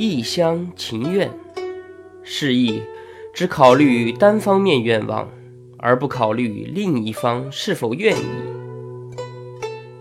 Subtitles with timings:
[0.00, 1.28] 一厢情愿，
[2.22, 2.80] 示意
[3.34, 5.28] 只考虑单方面愿望，
[5.76, 8.24] 而不考虑另一方是否愿意。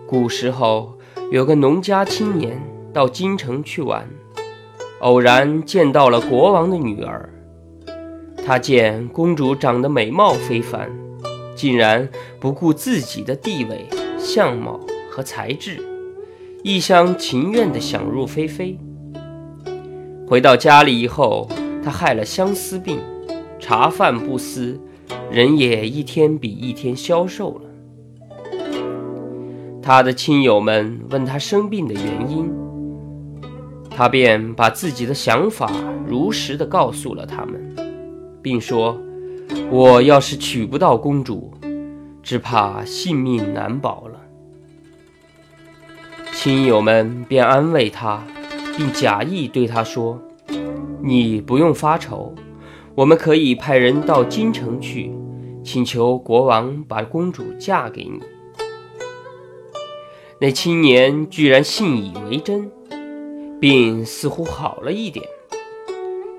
[0.05, 0.99] 古时候
[1.31, 2.62] 有个农家青年
[2.94, 4.07] 到京城去玩，
[4.99, 7.34] 偶然见到了国王的女儿。
[8.46, 10.92] 他见公主长得美貌非凡，
[11.56, 12.08] 竟然
[12.40, 13.88] 不顾自己的地位、
[14.20, 14.79] 相貌
[15.10, 15.84] 和才智，
[16.62, 18.77] 一厢情愿地想入非非。
[20.27, 21.48] 回到家里以后，
[21.81, 22.99] 他害了相思病，
[23.59, 24.77] 茶饭不思，
[25.31, 27.62] 人也一天比一天消瘦了。
[29.82, 32.52] 他的亲友们问他生病的原因，
[33.90, 35.71] 他便把自己的想法
[36.05, 37.73] 如实的告诉了他们。
[38.41, 38.98] 并说
[39.71, 41.54] ：“我要是娶不到公主，
[42.21, 44.20] 只怕性命难保了。”
[46.32, 48.23] 亲友们便安慰他，
[48.77, 50.22] 并假意对他说
[51.02, 52.35] ：“你不用发愁，
[52.93, 55.12] 我们可以派人到京城去，
[55.63, 58.21] 请求国王把公主嫁给你。”
[60.40, 62.71] 那青年居然信以为真，
[63.60, 65.25] 并似乎好了一点，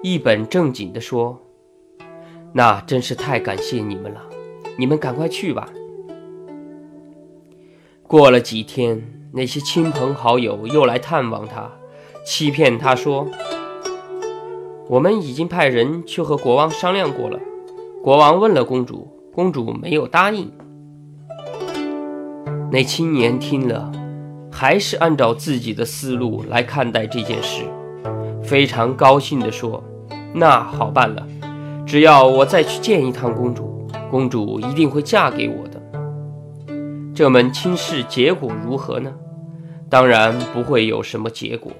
[0.05, 1.43] 一本正经地说。
[2.53, 4.23] 那真是太感谢你们了，
[4.79, 5.69] 你们赶快去吧。
[8.05, 11.71] 过了几天，那些亲朋好友又来探望他，
[12.31, 13.27] 欺骗他说
[14.87, 17.41] ：“我们已经派人去和国王商量过了，
[18.05, 20.53] 国王问了公主，公主没有答应。”
[22.71, 23.91] 那青年听了，
[24.53, 27.65] 还是按照自己的思路来看待这件事，
[28.45, 29.83] 非常高兴地说
[30.35, 31.27] ：“那好办了。”
[31.87, 35.81] 只要我再去见一趟公主，公主一定会嫁给我的。
[37.15, 39.11] 这门亲事结果如何呢？
[39.89, 41.73] 当然不会有什么结果。